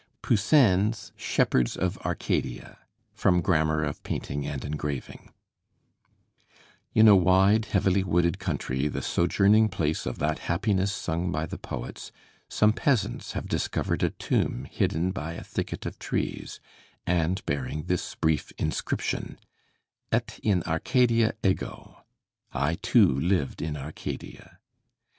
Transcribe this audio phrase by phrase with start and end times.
[0.23, 2.79] POUSSIN'S 'SHEPHERDS OF ARCADIA'
[3.13, 5.31] From 'Grammar of Painting and Engraving'
[6.95, 11.59] In a wide, heavily wooded country, the sojourning place of that happiness sung by the
[11.59, 12.11] poets,
[12.49, 16.59] some peasants have discovered a tomb hidden by a thicket of trees,
[17.05, 19.37] and bearing this brief inscription:
[20.11, 22.03] "Et in Arcadia ego"
[22.51, 24.57] (I too lived in Arcadia).